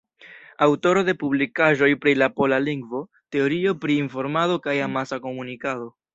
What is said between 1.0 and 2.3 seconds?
de publikaĵoj pri